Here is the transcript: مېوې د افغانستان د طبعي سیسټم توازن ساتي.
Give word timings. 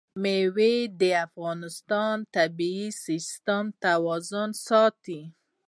مېوې 0.21 0.75
د 0.99 1.01
افغانستان 1.25 2.15
د 2.23 2.25
طبعي 2.35 2.85
سیسټم 3.05 3.63
توازن 3.83 4.49
ساتي. 4.67 5.21